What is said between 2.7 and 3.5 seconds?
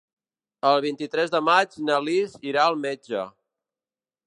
al metge.